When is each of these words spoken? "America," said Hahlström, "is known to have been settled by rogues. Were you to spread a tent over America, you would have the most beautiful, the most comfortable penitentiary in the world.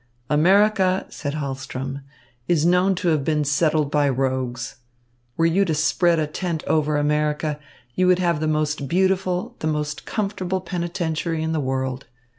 "America," 0.31 1.05
said 1.09 1.33
Hahlström, 1.35 2.01
"is 2.47 2.65
known 2.65 2.95
to 2.95 3.09
have 3.09 3.23
been 3.23 3.43
settled 3.43 3.91
by 3.91 4.09
rogues. 4.09 4.77
Were 5.37 5.45
you 5.45 5.63
to 5.63 5.75
spread 5.75 6.17
a 6.17 6.25
tent 6.25 6.63
over 6.65 6.97
America, 6.97 7.59
you 7.93 8.07
would 8.07 8.17
have 8.17 8.39
the 8.39 8.47
most 8.47 8.87
beautiful, 8.87 9.55
the 9.59 9.67
most 9.67 10.07
comfortable 10.07 10.59
penitentiary 10.59 11.43
in 11.43 11.51
the 11.51 11.59
world. 11.59 12.05